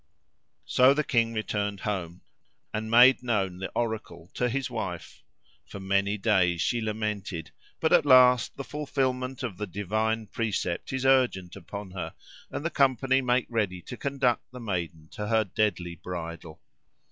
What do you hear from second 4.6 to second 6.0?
wife. For